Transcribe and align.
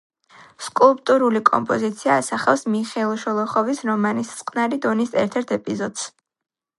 სკულპტურული 0.67 1.41
კომპოზიცია 1.49 2.15
ასახავს 2.21 2.63
მიხეილ 2.75 3.13
შოლოხოვის 3.23 3.83
რომანის 3.91 4.33
წყნარი 4.39 4.81
დონის 4.87 5.13
ერთ-ერთ 5.25 5.55
ეპიზოდს. 5.59 6.07